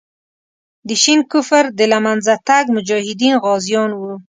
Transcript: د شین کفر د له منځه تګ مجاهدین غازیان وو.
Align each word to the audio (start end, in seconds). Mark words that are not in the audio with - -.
د 0.87 0.89
شین 1.01 1.19
کفر 1.31 1.63
د 1.77 1.79
له 1.91 1.97
منځه 2.05 2.33
تګ 2.47 2.65
مجاهدین 2.75 3.35
غازیان 3.43 3.91
وو. 3.95 4.13